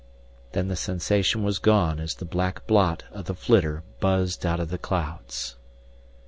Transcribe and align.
Then 0.53 0.67
the 0.67 0.75
sensation 0.75 1.43
was 1.43 1.59
gone 1.59 1.99
as 1.99 2.15
the 2.15 2.25
black 2.25 2.65
blot 2.65 3.03
of 3.11 3.25
the 3.25 3.35
flitter 3.35 3.83
buzzed 3.99 4.47
out 4.47 4.59
of 4.59 4.71
the 4.71 4.79
clouds. 4.79 5.57